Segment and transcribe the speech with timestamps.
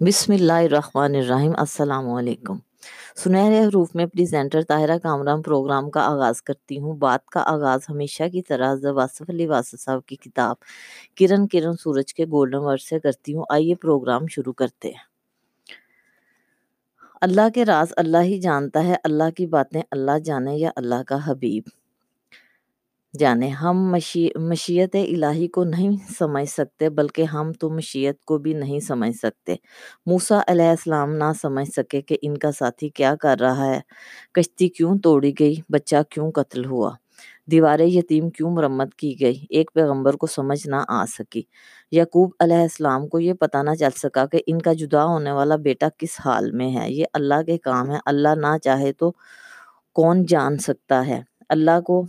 [0.00, 2.58] بسم اللہ الرحمن الرحیم، السلام علیکم۔
[3.16, 8.22] سنہرے حروف میں پریزنٹر طاہرہ کامران پروگرام کا آغاز کرتی ہوں۔ بات کا آغاز ہمیشہ
[8.32, 10.56] کی طرح واصف علی واسف صاحب کی کتاب
[11.16, 15.04] کرن کرن سورج کے گولڈن ورڈ سے کرتی ہوں۔ آئیے پروگرام شروع کرتے ہیں۔
[17.20, 21.18] اللہ کے راز اللہ ہی جانتا ہے۔ اللہ کی باتیں اللہ جانے یا اللہ کا
[21.24, 21.62] حبیب۔
[23.18, 23.94] جانے، ہم
[24.38, 29.54] مشیت الہی کو نہیں سمجھ سکتے، بلکہ ہم تو مشیت کو بھی نہیں سمجھ سکتے۔
[30.06, 33.80] موسیٰ علیہ السلام نہ سمجھ سکے کہ ان کا ساتھی کیا کر رہا ہے۔
[34.32, 36.90] کشتی کیوں توڑی گئی؟ بچہ کیوں قتل ہوا؟
[37.50, 41.42] دیوار یتیم کیوں مرمت کی گئی؟ ایک پیغمبر کو سمجھ نہ آ سکی۔
[41.90, 45.56] یعقوب علیہ السلام کو یہ پتہ نہ چل سکا کہ ان کا جدا ہونے والا
[45.56, 49.12] بیٹا کس حال میں ہے۔ یہ اللہ کے کام ہے۔ اللہ نہ چاہے تو
[49.96, 52.04] کون جان سکتا ہے۔ اللہ کو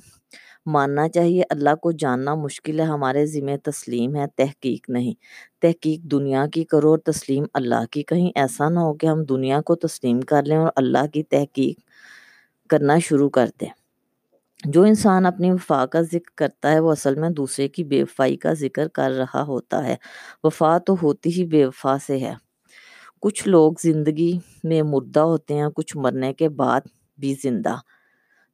[0.68, 5.14] ماننا چاہیے۔ اللہ کو جاننا مشکل ہے، ہمارے ذمہ تسلیم ہے۔ تحقیق نہیں۔
[5.62, 9.62] تحقیق دنیا کی کرو اور تسلیم اللہ کی۔ کہیں ایسا نہ ہو کہ ہم دنیا
[9.62, 11.80] کو تسلیم کر لیں اور اللہ کی تحقیق
[12.70, 13.70] کرنا شروع کر دیں۔
[14.66, 18.38] جو انسان اپنی وفا کا ذکر کرتا ہے، وہ اصل میں دوسرے کی بے وفائی
[18.38, 19.96] کا ذکر کر رہا ہوتا ہے۔
[20.44, 22.34] وفا تو ہوتی ہی بے وفا سے ہے۔
[23.22, 26.82] کچھ لوگ زندگی میں مردہ ہوتے ہیں، کچھ مرنے کے بعد
[27.18, 27.76] بھی زندہ۔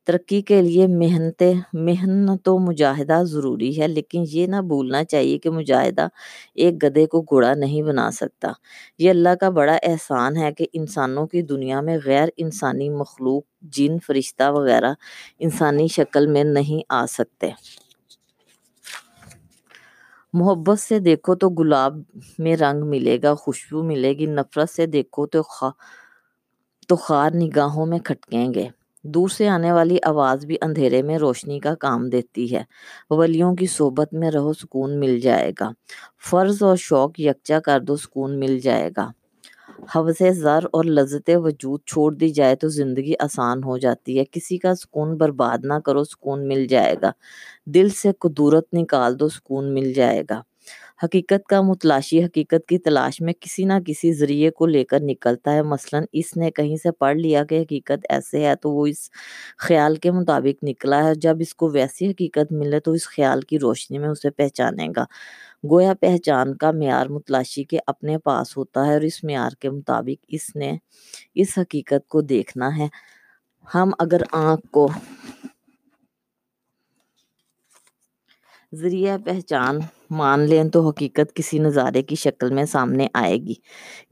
[0.07, 5.49] ترقی کے لیے محنت محنت و مجاہدہ ضروری ہے، لیکن یہ نہ بھولنا چاہیے کہ
[5.49, 6.07] مجاہدہ
[6.55, 8.51] ایک گدے کو گھوڑا نہیں بنا سکتا۔
[8.97, 13.43] یہ اللہ کا بڑا احسان ہے کہ انسانوں کی دنیا میں غیر انسانی مخلوق،
[13.75, 14.93] جن، فرشتہ وغیرہ
[15.39, 17.49] انسانی شکل میں نہیں آ سکتے۔
[20.33, 21.97] محبت سے دیکھو تو گلاب
[22.39, 25.41] میں رنگ ملے گا، خوشبو ملے گی، نفرت سے دیکھو تو
[26.89, 28.67] تو خار نگاہوں میں کھٹکیں گے۔
[29.03, 32.63] دور سے آنے والی آواز بھی اندھیرے میں روشنی کا کام دیتی ہے۔
[33.09, 35.71] ولیوں کی صحبت میں رہو، سکون مل جائے گا۔
[36.29, 39.11] فرض اور شوق یکجا کر دو، سکون مل جائے گا۔
[39.95, 44.57] حوث زر اور لذت وجود چھوڑ دی جائے تو زندگی آسان ہو جاتی ہے۔ کسی
[44.57, 47.11] کا سکون برباد نہ کرو، سکون مل جائے گا۔
[47.65, 50.41] دل سے قدورت نکال دو، سکون مل جائے گا۔
[50.99, 55.53] حقیقت کا متلاشی، حقیقت کی تلاش میں کسی نہ کسی ذریعے کو لے کر نکلتا
[55.53, 59.09] ہے۔ مثلا اس نے کہیں سے پڑھ لیا کہ حقیقت ایسے ہے تو وہ اس
[59.57, 63.59] خیال کے مطابق نکلا ہے۔ جب اس کو ویسی حقیقت ملے تو اس خیال کی
[63.59, 65.05] روشنی میں اسے پہچانے گا۔
[65.71, 70.25] گویا پہچان کا معیار متلاشی کے اپنے پاس ہوتا ہے اور اس معیار کے مطابق
[70.27, 70.71] اس نے
[71.35, 72.87] اس حقیقت کو دیکھنا ہے۔
[73.75, 74.87] ہم اگر آنکھ کو
[78.73, 79.79] ذریعہ پہچان
[80.17, 83.53] مان لیں تو حقیقت کسی نظارے کی شکل میں سامنے آئے گی،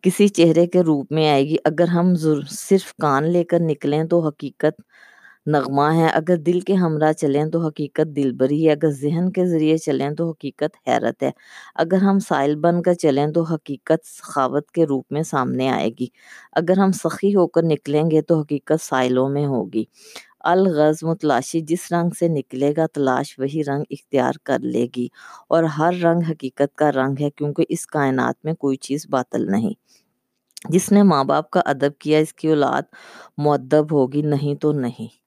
[0.03, 2.13] کسی چہرے کے روپ میں آئے گی۔ اگر ہم
[2.51, 4.81] صرف کان لے کر نکلیں تو حقیقت
[5.45, 9.45] نغمہ ہے۔ اگر دل کے ہمراہ چلیں تو حقیقت دل بری ہے۔ اگر ذہن کے
[9.47, 11.31] ذریعے چلیں تو حقیقت حیرت ہے۔
[11.75, 16.07] اگر ہم سائل بن کر چلیں تو حقیقت سخاوت کے روپ میں سامنے آئے گی۔
[16.53, 19.83] اگر ہم سخی ہو کر نکلیں گے تو حقیقت سائلوں میں ہوگی۔
[20.43, 25.07] الغز متلاشی جس رنگ سے نکلے گا تلاش وہی رنگ اختیار کر لے گی
[25.49, 29.73] اور ہر رنگ حقیقت کا رنگ ہے کیونکہ اس کائنات میں کوئی چیز باطل نہیں۔
[30.69, 32.81] جس نے ماں باپ کا ادب کیا اس کی اولاد
[33.37, 35.20] معدب ہوگی نہیں تو نہیں۔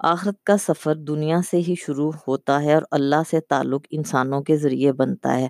[0.00, 4.56] آخرت کا سفر دنیا سے ہی شروع ہوتا ہے اور اللہ سے تعلق انسانوں کے
[4.56, 5.48] ذریعے بنتا ہے۔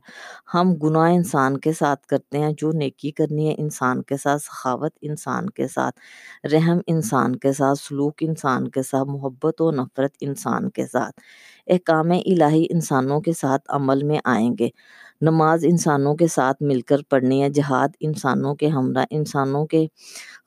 [0.54, 4.92] ہم گناہ انسان کے ساتھ کرتے ہیں، جو نیکی کرنی ہے انسان کے ساتھ، سخاوت
[5.02, 6.00] انسان کے ساتھ،
[6.46, 11.20] رحم انسان کے ساتھ، سلوک انسان کے ساتھ، محبت و نفرت انسان کے ساتھ۔
[11.66, 14.68] احکام الہی انسانوں کے ساتھ عمل میں آئیں گے۔
[15.20, 19.86] نماز انسانوں کے ساتھ مل کر پڑھنی ہے، جہاد انسانوں کے ہمراہ، انسانوں کے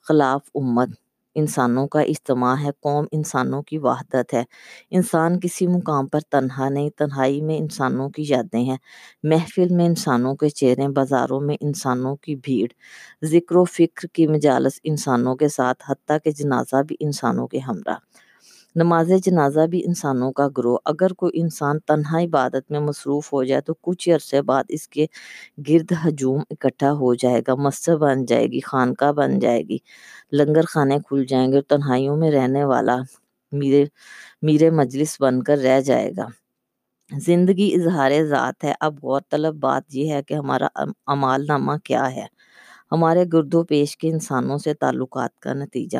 [0.08, 1.01] خلاف امت۔
[1.34, 4.42] انسانوں کا اجتماع ہے، قوم انسانوں کی وحدت ہے۔
[4.90, 8.76] انسان کسی مقام پر تنہا نہیں، تنہائی میں انسانوں کی یادیں ہیں۔
[9.22, 12.68] محفل میں انسانوں کے چہرے، بازاروں میں انسانوں کی بھیڑ۔
[13.24, 17.96] ذکر و فکر کی مجالس انسانوں کے ساتھ، حتیٰ کہ جنازہ بھی انسانوں کے ہمراہ۔
[18.76, 23.60] نماز جنازہ بھی انسانوں کا گروہ۔ اگر کوئی انسان تنہا عبادت میں مصروف ہو جائے
[23.60, 25.06] تو کچھ عرصے بعد اس کے
[25.68, 29.78] گرد ہجوم اکٹھا ہو جائے گا، مسجد بن جائے گی، خانقاہ بن جائے گی،
[30.32, 32.96] لنگر خانے کھل جائیں گے اور تنہائیوں میں رہنے والا
[33.52, 33.84] میرے
[34.42, 36.26] میرے مجلس بن کر رہ جائے گا۔
[37.10, 40.68] زندگی اظہار ذات ہے۔ اب غور طلب بات یہ ہے کہ ہمارا
[41.06, 42.26] امال نامہ کیا ہے۔
[42.92, 45.98] ہمارے گرد و پیش کے انسانوں سے تعلقات کا نتیجہ۔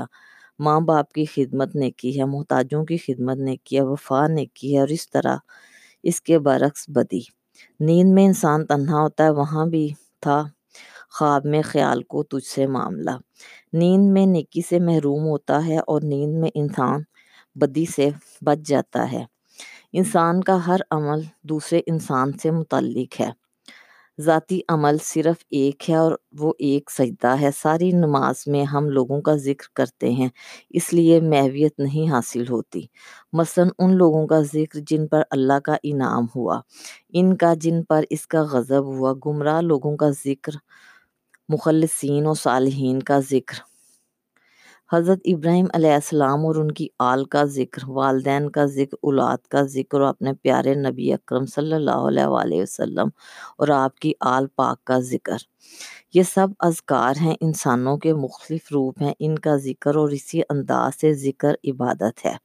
[0.59, 4.47] ماں باپ کی خدمت نے کی ہے، محتاجوں کی خدمت نے کی ہے، وفا نے
[4.47, 5.37] کی ہے اور اس طرح
[6.03, 7.21] اس کے برعکس بدی۔
[7.81, 9.89] نیند میں انسان تنہا ہوتا ہے، وہاں بھی
[10.21, 10.45] تھا
[11.11, 13.11] خواب میں خیال کو تجھ سے معاملہ۔
[13.73, 17.03] نیند میں نیکی سے محروم ہوتا ہے اور نیند میں انسان
[17.55, 18.09] بدی سے
[18.41, 19.25] بچ جاتا ہے۔
[19.93, 23.31] انسان کا ہر عمل دوسرے انسان سے متعلق ہے۔
[24.25, 29.21] ذاتی عمل صرف ایک ہے اور وہ ایک سجدہ ہے۔ ساری نماز میں ہم لوگوں
[29.21, 30.29] کا ذکر کرتے ہیں،
[30.71, 32.83] اس لیے محویت نہیں حاصل ہوتی۔
[33.33, 36.61] مثلا ان لوگوں کا ذکر جن پر اللہ کا انعام ہوا،
[37.13, 40.53] ان کا جن پر اس کا غضب ہوا۔ گمراہ لوگوں کا ذکر،
[41.49, 43.72] مخلصین و صالحین کا ذکر۔
[44.95, 49.63] حضرت ابراہیم علیہ السلام اور ان کی آل کا ذکر، والدین کا ذکر، اولاد کا
[49.63, 53.09] ذکر اور اپنے پیارے نبی اکرم صلی اللہ علیہ وآلہ وسلم
[53.59, 55.37] اور آپ کی آل پاک کا ذکر۔
[56.15, 61.01] یہ سب اذکار ہیں، انسانوں کے مختلف روپ ہیں، ان کا ذکر اور اسی انداز
[61.01, 62.37] سے ذکر عبادت ہے۔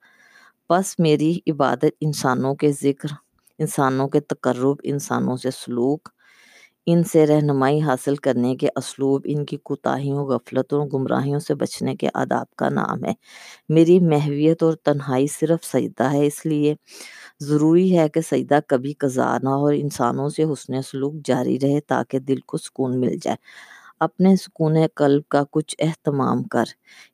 [0.69, 3.07] بس میری عبادت انسانوں کے ذکر،
[3.59, 6.09] انسانوں کے تقرب، انسانوں سے سلوک
[6.87, 12.07] ان سے رہنمائی حاصل کرنے کے اسلوب، ان کی کوتاہیوں، غفلتوں، گمراہیوں سے بچنے کے
[12.13, 13.13] آداب کا نام ہے۔
[13.69, 16.75] میری محویت اور تنہائی صرف سجدہ ہے، اس لیے
[17.39, 21.79] ضروری ہے کہ سجدہ کبھی قضا نہ ہو اور انسانوں سے حسن سلوک جاری رہے
[21.81, 23.37] تاکہ دل کو سکون مل جائے۔
[23.99, 26.65] اپنے سکون قلب کا کچھ اہتمام کر،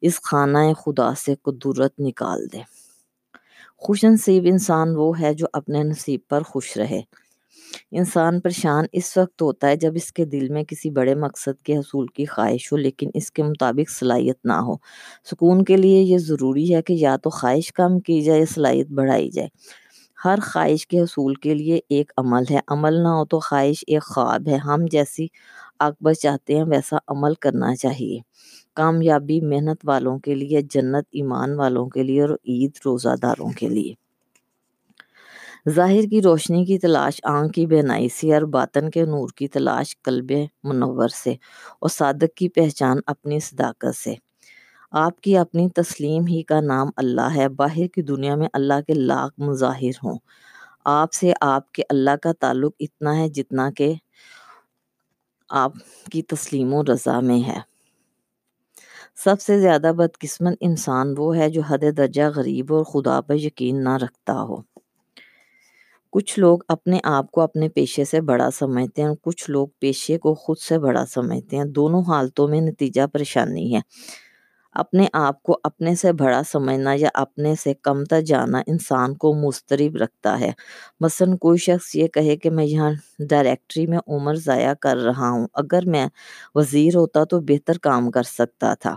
[0.02, 2.60] اس خانہ خدا سے قدرت نکال دے۔
[3.78, 7.02] خوش نصیب انسان وہ ہے جو اپنے نصیب پر خوش رہے۔
[7.92, 11.78] انسان پریشان اس وقت ہوتا ہے جب اس کے دل میں کسی بڑے مقصد کے
[11.78, 14.76] حصول کی خواہش ہو، لیکن اس کے مطابق صلاحیت نہ ہو۔
[15.24, 18.88] سکون کے لیے یہ ضروری ہے کہ یا تو خواہش کم کی جائے یا صلاحیت
[18.90, 19.48] بڑھائی جائے۔
[20.26, 24.04] ہر خواہش کے حصول کے لیے ایک عمل ہے۔ عمل نہ ہو تو خواہش ایک
[24.04, 25.28] خواب ہے۔ ہم جیسی
[25.80, 28.20] اکبر چاہتے ہیں، ویسا عمل کرنا چاہیے۔
[28.76, 33.68] کامیابی محنت والوں کے لیے، جنت ایمان والوں کے لیے اور عید روزہ داروں کے
[33.70, 34.03] لیے۔
[35.70, 40.02] ظاہر کی روشنی کی تلاش آنکھ کی بینائی سے اور باطن کے نور کی تلاش
[40.02, 40.32] قلب
[40.64, 41.32] منور سے
[41.80, 44.16] اور صادق کی پہچان اپنی صداقت سے۔
[44.92, 48.94] آپ کی اپنی تسلیم ہی کا نام اللہ ہے۔ باہر کی دنیا میں اللہ کے
[48.94, 50.18] لاکھ مظاہر ہوں۔
[50.86, 53.94] آپ سے آپ کے اللہ کا تعلق اتنا ہے جتنا کہ
[55.50, 55.74] آپ
[56.12, 57.60] کی تسلیم و رضا میں ہے۔
[59.16, 63.84] سب سے زیادہ بدقسمت انسان وہ ہے جو حد درجہ غریب اور خدا پر یقین
[63.84, 64.73] نہ رکھتا ہو۔
[66.14, 70.18] کچھ لوگ اپنے آپ کو اپنے پیشے سے بڑا سمجھتے ہیں اور کچھ لوگ پیشے
[70.18, 73.80] کو خود سے بڑا سمجھتے ہیں۔ دونوں حالتوں میں نتیجہ پریشانی ہے۔
[74.76, 79.96] اپنے آپ کو اپنے سے بڑا سمجھنا یا اپنے سے کمتر جانا انسان کو مسترب
[79.96, 80.52] رکھتا ہے۔
[81.00, 82.92] مثلا کوئی شخص یہ کہے کہ میں یہاں
[83.30, 86.08] ڈائریکٹری میں عمر ضائع کر رہا ہوں، اگر میں
[86.56, 88.96] وزیر ہوتا تو بہتر کام کر سکتا تھا۔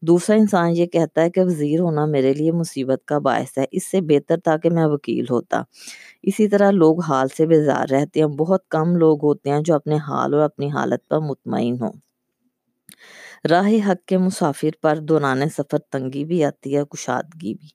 [0.00, 3.90] دوسرا انسان یہ کہتا ہے کہ وزیر ہونا میرے لیے مصیبت کا باعث ہے، اس
[3.90, 5.62] سے بہتر تھا کہ میں وکیل ہوتا۔
[6.22, 9.96] اسی طرح لوگ حال سے بیزار رہتے ہیں، بہت کم لوگ ہوتے ہیں جو اپنے
[9.96, 11.92] حال اور اپنی حالت پر مطمئن ہوں۔
[13.50, 17.68] راہ حق کے مسافر پر دوران سفر تنگی بھی آتی ہے، کشادگی بھی۔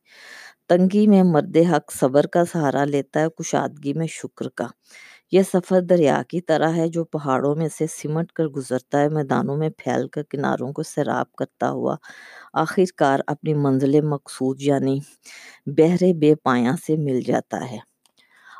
[0.69, 4.67] تنگی میں مرد حق صبر کا سہارا لیتا ہے، کشادگی میں شکر کا۔
[5.31, 9.57] یہ سفر دریا کی طرح ہے جو پہاڑوں میں سے سمٹ کر گزرتا ہے، میدانوں
[9.57, 11.95] میں پھیل کر کناروں کو سیراب کرتا ہوا۔
[12.53, 14.99] آخر کار اپنی منزل مقصود یعنی
[15.77, 17.77] بہرے بے پایاں سے مل جاتا ہے۔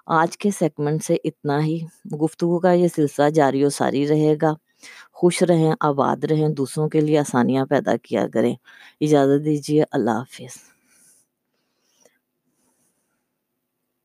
[0.07, 1.79] آج کے سیگمنٹ سے اتنا ہی۔
[2.23, 4.53] گفتگو کا یہ سلسلہ جاری و ساری رہے گا۔
[5.13, 8.55] خوش رہیں، آباد رہیں، دوسروں کے لیے آسانیاں پیدا کیا کریں۔
[9.01, 10.76] اجازت دیجیے، اللہ حافظ۔